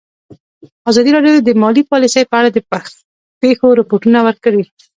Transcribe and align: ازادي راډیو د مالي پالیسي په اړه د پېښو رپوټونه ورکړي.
ازادي 0.89 1.11
راډیو 1.15 1.35
د 1.47 1.49
مالي 1.61 1.83
پالیسي 1.91 2.21
په 2.27 2.35
اړه 2.39 2.49
د 2.51 2.57
پېښو 3.41 3.67
رپوټونه 3.79 4.19
ورکړي. 4.27 4.63